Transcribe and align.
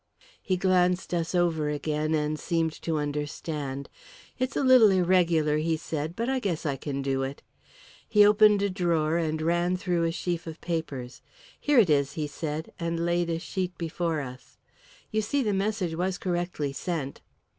He 0.41 0.57
glanced 0.57 1.13
us 1.13 1.35
over 1.35 1.69
again 1.69 2.15
and 2.15 2.39
seemed 2.39 2.71
to 2.81 2.97
understand. 2.97 3.87
"It's 4.39 4.55
a 4.55 4.63
little 4.63 4.89
irregular," 4.89 5.57
he 5.59 5.77
said; 5.77 6.15
"but 6.15 6.27
I 6.27 6.39
guess 6.39 6.65
I 6.65 6.75
can 6.75 7.03
do 7.03 7.21
it." 7.21 7.43
He 8.09 8.25
opened 8.25 8.63
a 8.63 8.69
drawer, 8.71 9.17
and 9.17 9.39
ran 9.43 9.77
through 9.77 10.05
a 10.05 10.11
sheaf 10.11 10.47
of 10.47 10.59
papers. 10.59 11.21
"Here 11.59 11.77
it 11.77 11.89
is," 11.91 12.13
he 12.13 12.25
said, 12.25 12.71
and 12.79 13.05
laid 13.05 13.29
a 13.29 13.37
sheet 13.37 13.77
before 13.77 14.21
us. 14.21 14.57
"You 15.11 15.21
see 15.21 15.43
the 15.43 15.53
message 15.53 15.93
was 15.93 16.17
correctly 16.17 16.73
sent." 16.73 17.21